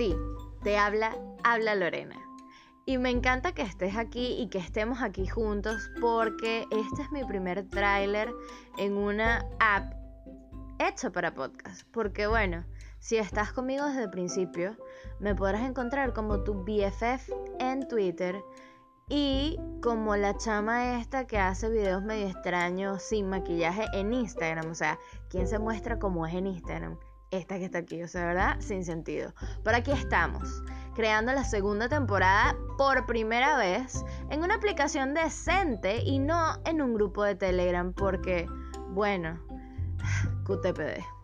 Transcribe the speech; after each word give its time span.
Sí, 0.00 0.16
te 0.62 0.78
habla, 0.78 1.14
habla 1.44 1.74
Lorena. 1.74 2.16
Y 2.86 2.96
me 2.96 3.10
encanta 3.10 3.52
que 3.52 3.60
estés 3.60 3.98
aquí 3.98 4.32
y 4.40 4.48
que 4.48 4.56
estemos 4.56 5.02
aquí 5.02 5.26
juntos 5.26 5.90
porque 6.00 6.64
este 6.70 7.02
es 7.02 7.12
mi 7.12 7.22
primer 7.22 7.68
tráiler 7.68 8.32
en 8.78 8.96
una 8.96 9.44
app 9.60 9.92
hecha 10.78 11.10
para 11.10 11.34
podcast. 11.34 11.82
Porque 11.92 12.26
bueno, 12.26 12.64
si 12.98 13.18
estás 13.18 13.52
conmigo 13.52 13.84
desde 13.84 14.04
el 14.04 14.10
principio, 14.10 14.74
me 15.18 15.34
podrás 15.34 15.68
encontrar 15.68 16.14
como 16.14 16.44
tu 16.44 16.64
BFF 16.64 17.30
en 17.58 17.86
Twitter 17.86 18.42
y 19.10 19.58
como 19.82 20.16
la 20.16 20.34
chama 20.38 20.98
esta 20.98 21.26
que 21.26 21.38
hace 21.38 21.68
videos 21.68 22.02
medio 22.02 22.26
extraños 22.26 23.02
sin 23.02 23.28
maquillaje 23.28 23.84
en 23.92 24.14
Instagram. 24.14 24.70
O 24.70 24.74
sea, 24.74 24.98
¿quién 25.28 25.46
se 25.46 25.58
muestra 25.58 25.98
como 25.98 26.26
es 26.26 26.32
en 26.32 26.46
Instagram? 26.46 26.98
Esta 27.30 27.58
que 27.58 27.64
está 27.66 27.78
aquí, 27.78 28.02
o 28.02 28.08
sea, 28.08 28.26
¿verdad? 28.26 28.56
Sin 28.60 28.84
sentido. 28.84 29.32
Pero 29.62 29.76
aquí 29.76 29.92
estamos, 29.92 30.62
creando 30.94 31.32
la 31.32 31.44
segunda 31.44 31.88
temporada 31.88 32.56
por 32.76 33.06
primera 33.06 33.56
vez 33.56 34.04
en 34.30 34.42
una 34.42 34.56
aplicación 34.56 35.14
decente 35.14 36.02
y 36.04 36.18
no 36.18 36.60
en 36.64 36.82
un 36.82 36.94
grupo 36.94 37.24
de 37.24 37.34
Telegram 37.34 37.92
porque, 37.92 38.46
bueno, 38.88 39.38
QTPD. 40.44 41.19